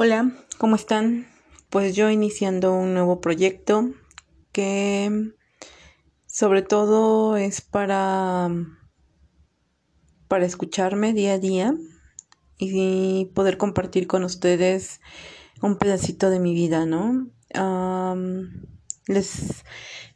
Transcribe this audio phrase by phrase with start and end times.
[0.00, 1.26] Hola, ¿cómo están?
[1.70, 3.94] Pues yo iniciando un nuevo proyecto
[4.52, 5.32] que
[6.24, 8.48] sobre todo es para
[10.28, 11.74] para escucharme día a día
[12.58, 15.00] y poder compartir con ustedes
[15.62, 17.26] un pedacito de mi vida, ¿no?
[19.08, 19.64] les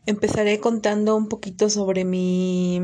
[0.07, 2.81] empezaré contando un poquito sobre mi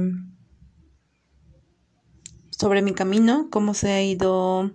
[2.51, 4.73] sobre mi camino, cómo se ha ido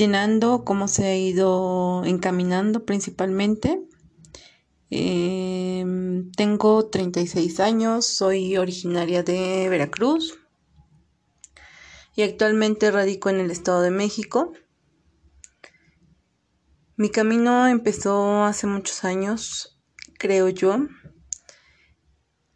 [0.00, 3.82] llenando, cómo se ha ido encaminando principalmente.
[4.88, 10.38] Em, tengo 36 años, soy originaria de Veracruz
[12.16, 14.52] y actualmente radico en el Estado de México.
[16.96, 19.78] Mi camino empezó hace muchos años,
[20.18, 20.78] creo yo.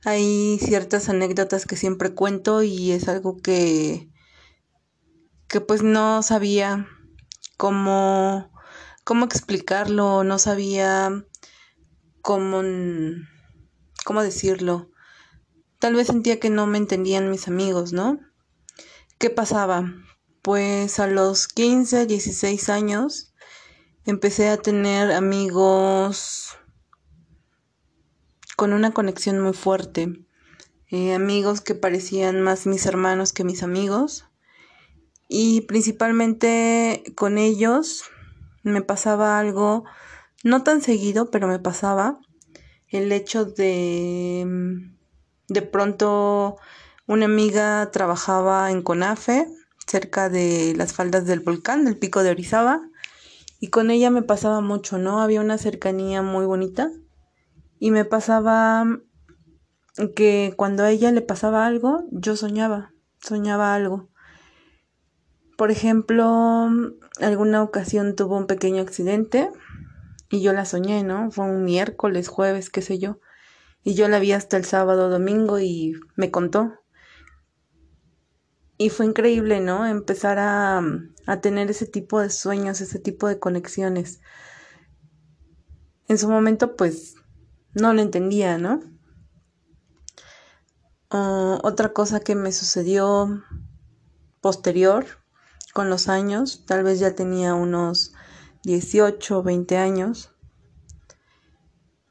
[0.04, 4.08] Hay ciertas anécdotas que siempre cuento y es algo que
[5.46, 6.88] que pues no sabía
[7.56, 8.52] cómo,
[9.04, 11.24] cómo explicarlo, no sabía
[12.22, 12.62] cómo,
[14.04, 14.90] cómo decirlo.
[15.78, 18.18] Tal vez sentía que no me entendían mis amigos, ¿no?
[19.18, 19.92] ¿Qué pasaba?
[20.42, 23.34] Pues a los 15, 16 años
[24.04, 26.56] empecé a tener amigos
[28.56, 30.26] con una conexión muy fuerte.
[30.88, 34.26] Eh, amigos que parecían más mis hermanos que mis amigos
[35.28, 38.04] y principalmente con ellos
[38.62, 39.84] me pasaba algo,
[40.42, 42.18] no tan seguido, pero me pasaba
[42.88, 44.90] el hecho de
[45.48, 46.56] de pronto
[47.06, 49.46] una amiga trabajaba en Conafe,
[49.86, 52.80] cerca de las faldas del volcán, del pico de Orizaba,
[53.60, 55.20] y con ella me pasaba mucho, ¿no?
[55.20, 56.90] Había una cercanía muy bonita
[57.78, 58.84] y me pasaba
[60.16, 64.08] que cuando a ella le pasaba algo, yo soñaba, soñaba algo.
[65.64, 66.68] Por ejemplo,
[67.22, 69.50] alguna ocasión tuvo un pequeño accidente
[70.28, 71.30] y yo la soñé, ¿no?
[71.30, 73.18] Fue un miércoles, jueves, qué sé yo.
[73.82, 76.74] Y yo la vi hasta el sábado, domingo y me contó.
[78.76, 79.86] Y fue increíble, ¿no?
[79.86, 80.82] Empezar a,
[81.26, 84.20] a tener ese tipo de sueños, ese tipo de conexiones.
[86.08, 87.14] En su momento, pues,
[87.72, 88.80] no lo entendía, ¿no?
[91.08, 93.42] Ah, otra cosa que me sucedió
[94.42, 95.23] posterior
[95.74, 98.14] con los años, tal vez ya tenía unos
[98.62, 100.30] 18 o 20 años,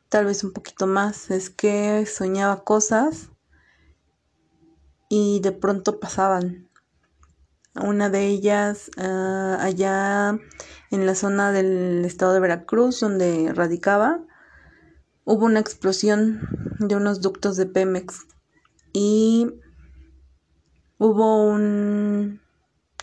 [0.10, 3.30] tal vez un poquito más, es que soñaba cosas
[5.08, 6.68] y de pronto pasaban.
[7.76, 10.38] Una de ellas ah, allá
[10.92, 14.20] en la zona del estado de Veracruz, donde radicaba,
[15.24, 16.42] hubo una explosión
[16.80, 18.28] de unos ductos de Pemex
[18.92, 19.54] y
[20.98, 22.43] hubo un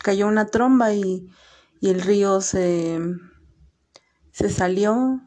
[0.01, 1.27] cayó una tromba y,
[1.81, 2.99] el río se,
[4.31, 5.19] se salió,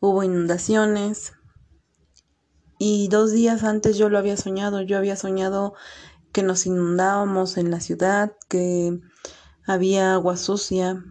[0.00, 1.34] hubo inundaciones
[2.78, 5.74] y dos días antes yo lo había soñado, yo había soñado
[6.32, 9.00] que nos inundábamos en la ciudad, que
[9.66, 11.04] había agua sucia.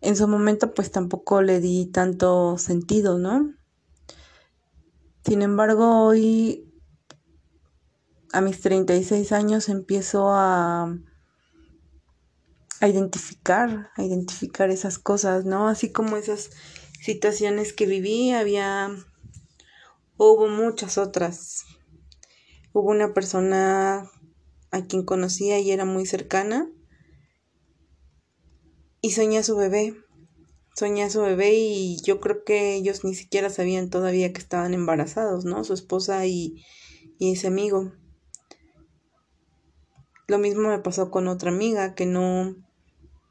[0.00, 3.54] En su momento pues tampoco le di tanto sentido, ¿no?
[5.24, 6.67] Sin embargo, hoy
[8.32, 10.94] a mis 36 años empiezo a,
[12.80, 15.68] a identificar, a identificar esas cosas, ¿no?
[15.68, 16.50] Así como esas
[17.00, 18.90] situaciones que viví, había,
[20.16, 21.64] hubo muchas otras.
[22.72, 24.10] Hubo una persona
[24.70, 26.70] a quien conocía y era muy cercana
[29.00, 29.96] y soñé a su bebé.
[30.76, 34.74] Soñé a su bebé y yo creo que ellos ni siquiera sabían todavía que estaban
[34.74, 35.64] embarazados, ¿no?
[35.64, 36.64] Su esposa y,
[37.18, 37.92] y ese amigo.
[40.28, 42.54] Lo mismo me pasó con otra amiga que no,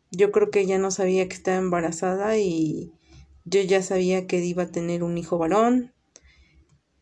[0.10, 2.92] yo creo que ella no sabía que estaba embarazada y
[3.46, 5.94] yo ya sabía que iba a tener un hijo varón.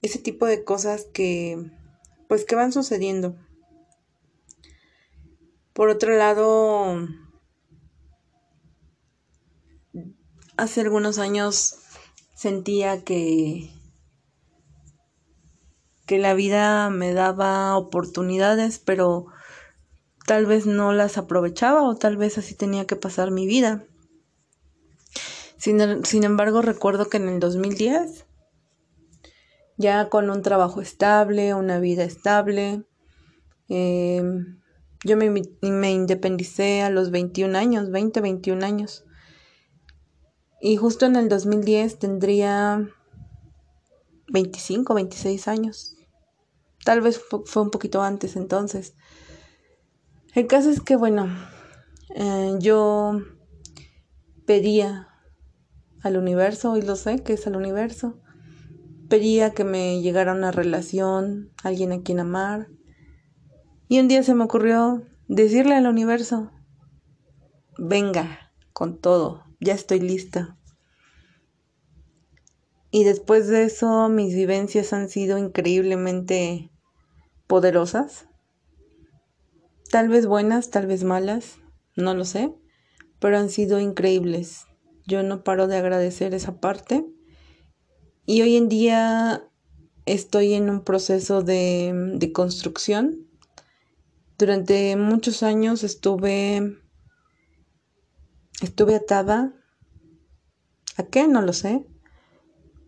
[0.01, 1.71] Ese tipo de cosas que,
[2.27, 3.37] pues que van sucediendo.
[5.71, 7.07] Por otro lado,
[10.57, 11.77] hace algunos años
[12.33, 13.71] sentía que
[16.05, 19.25] que la vida me daba oportunidades, pero
[20.25, 23.85] tal vez no las aprovechaba o tal vez así tenía que pasar mi vida.
[25.57, 28.25] Sin, embargo, recuerdo que en el 2010,
[29.77, 32.83] ya con un trabajo estable, una vida estable,
[33.67, 34.59] em,
[35.03, 35.31] yo me,
[35.61, 39.05] me independicé a los 21 años, 20, 21 años.
[40.61, 42.87] Y justo en el 2010 tendría
[44.27, 45.95] 25, 26 años.
[46.83, 48.95] Tal vez fue un poquito antes entonces.
[50.35, 51.29] El caso es que, bueno,
[52.13, 53.21] eh, yo
[54.45, 55.07] pedía
[56.01, 58.19] al universo, y lo sé que es al universo,
[59.07, 62.67] pedía que me llegara una relación, alguien a quien amar.
[63.87, 66.51] Y un día se me ocurrió decirle al universo,
[67.77, 70.57] venga, con todo, ya estoy lista.
[72.91, 76.71] Y después de eso mis vivencias han sido increíblemente
[77.47, 78.27] poderosas.
[79.95, 81.55] Tal vez buenas, tal vez malas,
[81.95, 82.53] no lo sé,
[83.19, 84.65] pero han sido increíbles.
[85.07, 87.05] Yo no paro de agradecer esa parte.
[88.25, 89.47] Y hoy en día
[90.05, 93.25] estoy en un proceso de, de construcción.
[94.37, 96.77] Durante muchos años estuve
[98.61, 99.53] estuve atada
[100.97, 101.87] a qué no lo sé,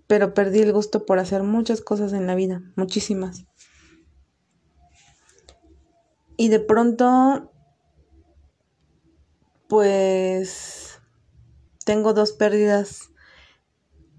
[0.07, 3.45] pero perdí el gusto por hacer muchas cosas en la vida, muchísimas.
[6.38, 7.51] Y de pronto,
[9.68, 11.01] pues,
[11.84, 13.10] tengo dos pérdidas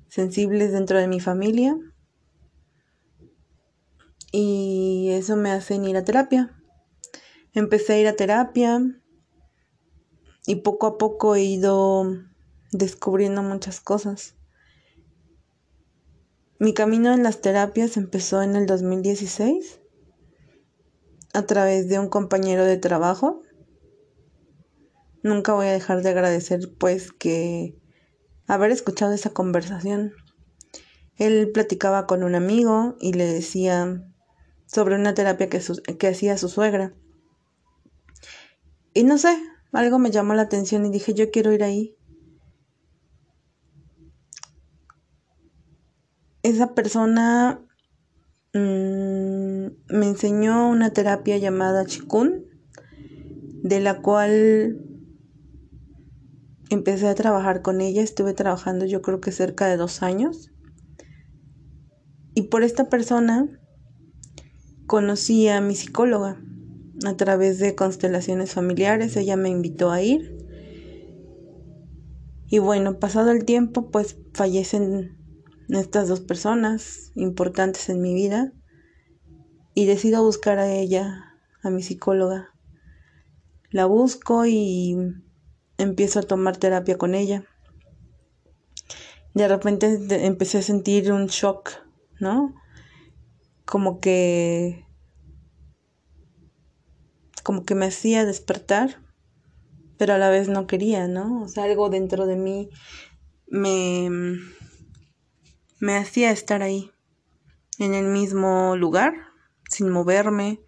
[0.09, 1.79] sensibles dentro de mi familia.
[4.33, 6.61] Y eso me hace ir a terapia.
[7.55, 8.81] Empecé a ir a terapia
[10.45, 12.05] y poco a poco he ido
[12.73, 14.35] descubriendo muchas cosas.
[16.59, 19.81] Mi camino en las terapias empezó en el 2016
[21.35, 23.43] a través de un compañero de trabajo.
[25.23, 27.77] Nunca voy a dejar de agradecer pues que
[28.47, 30.13] haber escuchado esa conversación.
[31.17, 34.03] Él platicaba con un amigo y le decía
[34.67, 35.61] sobre una terapia que,
[35.99, 36.95] que hacía su suegra.
[38.95, 39.37] Y no sé,
[39.73, 41.97] algo me llamó la atención y dije, yo quiero ir ahí.
[46.43, 47.69] Esa persona
[48.55, 49.18] Mm,
[49.89, 52.47] me enseñó una terapia llamada Chikun,
[53.63, 54.79] de la cual
[56.71, 58.03] empecé a trabajar con ella.
[58.03, 60.51] Estuve trabajando yo creo que cerca de dos años.
[62.35, 63.49] Y por esta persona
[64.87, 66.41] conocí a mi psicóloga
[67.05, 69.17] a través de constelaciones familiares.
[69.17, 70.37] Ella me invitó a ir.
[72.47, 75.17] Y bueno, pasado el tiempo, pues fallecen
[75.69, 78.53] estas dos personas importantes en mi vida
[79.79, 82.53] y decido buscar a ella, a mi psicóloga.
[83.71, 84.97] La busco y
[85.77, 87.45] empiezo a tomar terapia con ella.
[89.35, 91.71] De repente empecé a sentir un shock,
[92.19, 92.57] ¿no?
[93.67, 94.85] Como que
[97.45, 99.01] como que me hacía despertar,
[99.97, 101.43] pero a la vez no quería, ¿no?
[101.43, 102.69] O sea, algo dentro de mí
[103.47, 104.11] me
[105.79, 106.91] me hacía estar ahí,
[107.79, 109.28] en el mismo lugar,
[109.69, 110.61] sin moverme,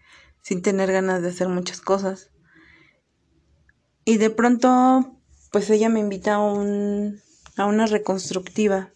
[0.42, 2.30] sin tener ganas de hacer muchas cosas.
[4.04, 5.18] Y de pronto,
[5.50, 7.20] pues ella me invita a, un,
[7.56, 8.92] a una reconstructiva.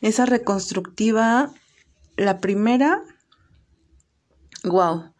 [0.00, 1.52] Esa reconstructiva,
[2.16, 3.04] la primera,
[4.64, 5.14] wow,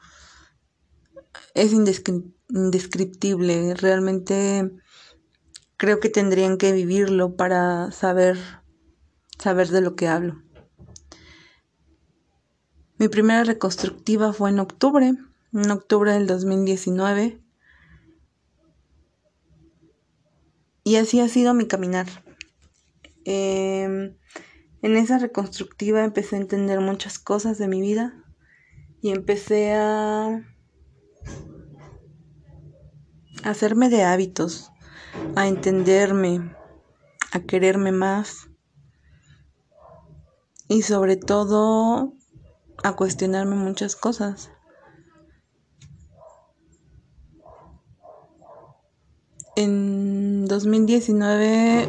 [1.55, 3.75] es indescriptible.
[3.75, 4.73] Realmente
[5.77, 8.39] creo que tendrían que vivirlo para saber
[9.41, 10.43] saber de lo que hablo.
[13.01, 15.15] Mi primera reconstructiva fue en octubre,
[15.55, 17.41] en octubre del 2019.
[20.85, 22.09] Y así ha sido mi caminar.
[23.25, 24.19] Em,
[24.83, 28.23] en esa reconstructiva empecé a entender muchas cosas de mi vida
[29.01, 30.27] y empecé a,
[33.45, 34.73] a hacerme de hábitos,
[35.37, 36.55] a entenderme,
[37.33, 38.51] a quererme más
[40.69, 42.20] y sobre todo
[42.83, 44.51] a cuestionarme muchas cosas.
[49.57, 51.89] En 2019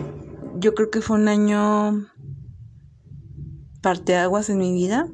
[0.56, 2.08] yo creo que fue un año
[3.82, 5.08] parteaguas en mi vida.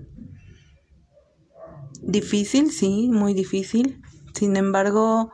[2.01, 4.01] Difícil, sí, muy difícil.
[4.33, 5.31] Sin embargo,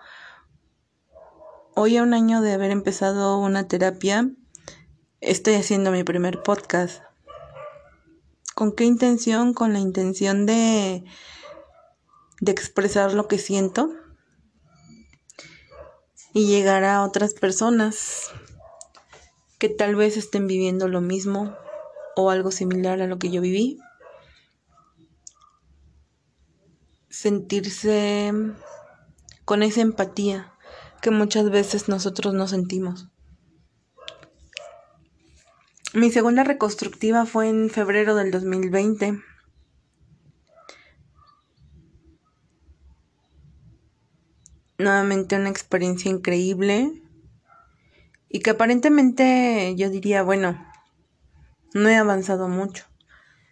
[1.75, 4.31] hoy a un año de haber empezado una terapia,
[5.21, 7.03] estoy haciendo mi primer podcast.
[8.55, 9.53] ¿Con qué intención?
[9.53, 11.03] Con la intención de,
[12.39, 13.89] de expresar lo que siento
[16.33, 18.31] y llegar a otras personas
[19.59, 21.55] que tal vez estén viviendo lo mismo
[22.15, 23.79] o algo similar a lo que yo viví.
[27.09, 28.33] Sentirse
[29.45, 30.53] con esa empatía
[31.01, 33.12] que muchas veces nosotros no sentimos.
[35.93, 39.21] Mi segunda reconstructiva fue en febrero del 2020.
[44.79, 46.91] nuevamente una experiencia increíble
[48.27, 50.65] y que aparentemente yo diría, bueno,
[51.73, 52.85] no he avanzado mucho.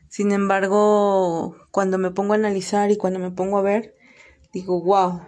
[0.09, 3.95] Sin embargo, cuando me pongo a analizar y cuando me pongo a ver,
[4.51, 5.21] digo, wow,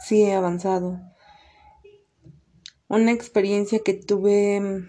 [0.00, 1.00] sí he avanzado.
[2.88, 4.86] Una experiencia que tuve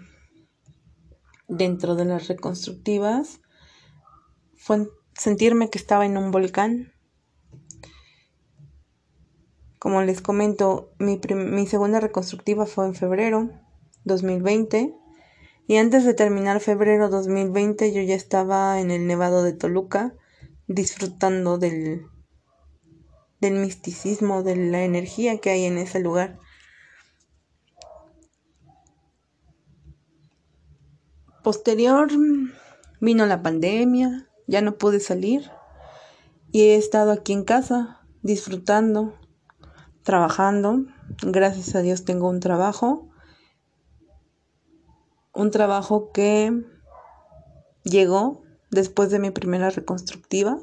[1.48, 3.40] dentro de las reconstructivas
[4.58, 6.94] fue sentirme que estaba en un volcán.
[9.80, 13.50] Como les comento, mi, mi segunda reconstructiva fue en febrero
[14.04, 14.96] 2020
[15.68, 20.16] y antes de terminar febrero 2020 yo ya estaba en el Nevado de Toluca
[20.68, 22.08] disfrutando del,
[23.40, 26.40] del misticismo, de la energía que hay en ese lugar.
[31.46, 32.10] Posterior
[33.00, 35.52] vino la pandemia, ya no pude salir
[36.52, 39.14] y he estado aquí en casa disfrutando,
[40.02, 40.86] trabajando.
[41.22, 43.12] Gracias a Dios tengo un trabajo.
[45.36, 46.66] Un trabajo que
[47.84, 50.58] llegó después de mi primera reconstructiva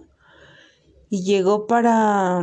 [1.08, 2.42] y llegó para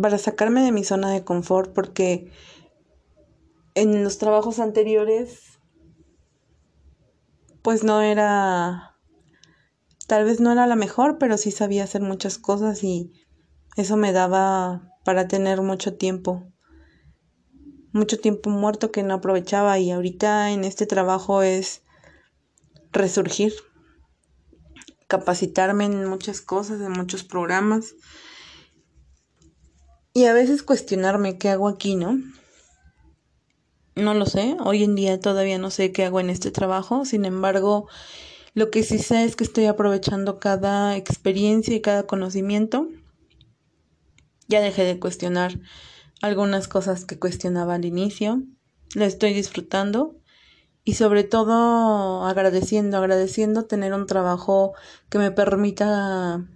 [0.00, 2.30] para sacarme de mi zona de confort porque
[3.80, 5.60] en los trabajos anteriores
[7.62, 8.96] pues no era
[10.08, 13.12] tal vez no era la mejor, pero sí sabía hacer muchas cosas y
[13.76, 16.50] eso me daba para tener mucho tiempo.
[17.92, 21.82] Mucho tiempo muerto que no aprovechaba y ahorita en este trabajo es
[22.90, 23.52] resurgir,
[25.06, 27.94] capacitarme en muchas cosas, en muchos programas
[30.14, 32.18] y a veces cuestionarme qué hago aquí, ¿no?
[33.98, 37.24] No lo sé, hoy en día todavía no sé qué hago en este trabajo, sin
[37.24, 37.88] embargo,
[38.54, 42.86] lo que sí sé es que estoy aprovechando cada experiencia y cada conocimiento.
[44.46, 45.58] Ya dejé de cuestionar
[46.22, 48.44] algunas cosas que cuestionaba al inicio,
[48.94, 50.14] lo estoy disfrutando
[50.84, 54.74] y sobre todo agradeciendo, agradeciendo tener un trabajo
[55.10, 56.46] que me permita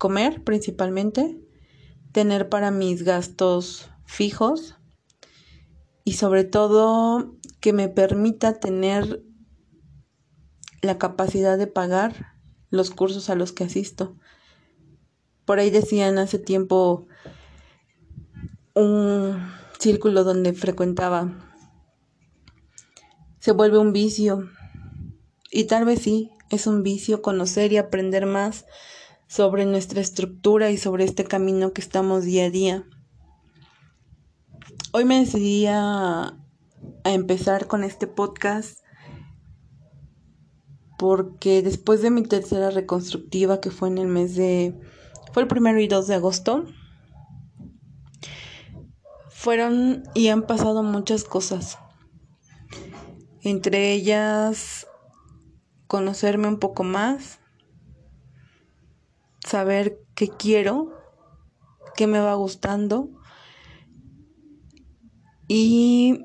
[0.00, 1.38] comer principalmente,
[2.10, 4.79] tener para mis gastos fijos
[6.04, 9.22] y sobre todo que me permita tener
[10.82, 12.34] la capacidad de pagar
[12.70, 14.16] los cursos a los que asisto.
[15.44, 17.06] Por ahí decían hace tiempo
[18.74, 19.36] un
[19.78, 21.50] círculo donde frecuentaba
[23.40, 24.50] se vuelve un vicio
[25.50, 28.66] y tal vez sí, es un vicio conocer y aprender más
[29.26, 32.84] sobre nuestra estructura y sobre este camino que estamos día a día.
[34.92, 36.36] Hoy me decidí a,
[37.04, 38.80] empezar con este podcast
[40.98, 44.78] porque después de mi tercera reconstructiva que fue en el mes de
[45.32, 46.66] fue el primero y 2 de agosto
[49.28, 51.78] fueron y han pasado muchas cosas.
[53.42, 54.88] Entre ellas
[55.86, 57.38] conocerme un poco más
[59.46, 60.92] saber qué quiero
[61.94, 63.08] qué me va gustando
[65.52, 66.24] y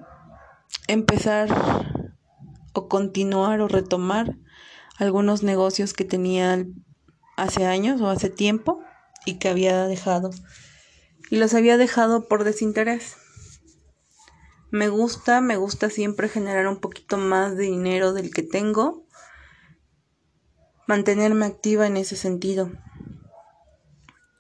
[0.88, 1.50] empezar
[2.74, 4.38] o continuar o retomar
[5.00, 6.64] algunos negocios que tenía
[7.36, 8.84] hace años o hace tiempo
[9.26, 10.30] y que había dejado.
[11.32, 13.16] Y los había dejado por desinterés.
[14.70, 19.08] Me gusta, me gusta siempre generar un poquito más de dinero del que tengo.
[20.86, 22.72] Mantenerme activa en ese sentido.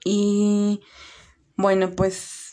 [0.03, 0.81] Y
[1.57, 2.51] bueno, pues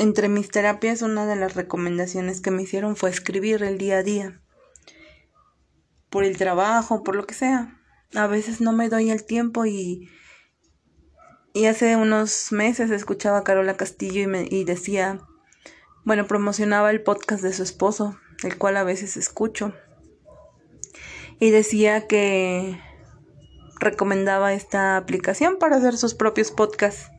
[0.00, 4.02] Entre mis terapias, una de las recomendaciones que me hicieron fue escribir el día a
[4.02, 4.40] día.
[6.08, 7.78] Por el trabajo, por lo que sea.
[8.14, 10.08] A veces no me doy el tiempo y,
[11.52, 15.20] y hace unos meses escuchaba a Carola Castillo y, me, y decía,
[16.06, 19.74] bueno, promocionaba el podcast de su esposo, el cual a veces escucho.
[21.38, 22.80] Y decía que
[23.78, 27.10] recomendaba esta aplicación para hacer sus propios podcasts.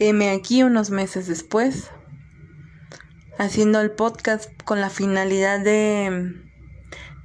[0.00, 1.90] Heme aquí unos meses después,
[3.38, 6.34] haciendo el podcast con la finalidad de,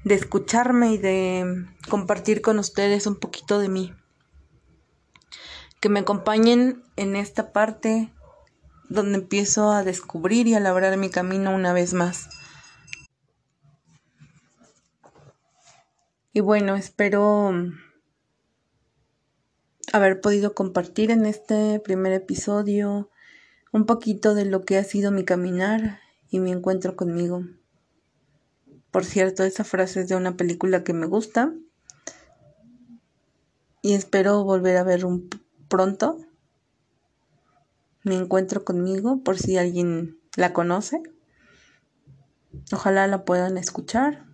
[0.04, 3.96] de escucharme y de compartir con ustedes un poquito de mí.
[5.80, 8.14] Que me acompañen en esta parte
[8.88, 12.30] donde empiezo a descubrir y a labrar mi camino una vez más.
[16.34, 17.52] Y bueno, espero
[19.94, 23.10] haber podido compartir en este primer episodio
[23.72, 27.44] un poquito de lo que ha sido mi caminar y mi encuentro conmigo.
[28.92, 31.54] Por cierto, esa frase es de una película que me gusta.
[33.82, 35.30] y espero volver a ver un
[35.70, 36.18] pronto
[38.04, 41.02] mi encuentro conmigo por si alguien la conoce.
[42.72, 44.26] Ojalá la puedan escuchar,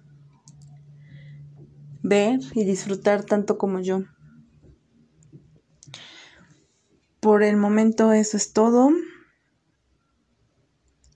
[2.01, 4.03] ver y disfrutar tanto como yo.
[7.25, 8.91] Por el momento eso es todo.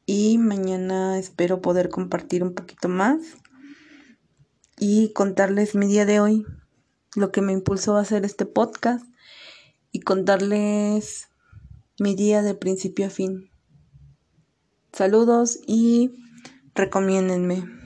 [0.08, 3.20] Y mañana espero poder compartir un poquito más
[4.80, 6.48] y contarles mi día de hoy,
[7.16, 9.06] lo que me impulsó a hacer este podcast
[9.92, 11.28] y contarles
[12.00, 13.52] mi día de principio a fin.
[14.92, 16.16] Saludos y
[16.74, 17.79] recomiéndenme.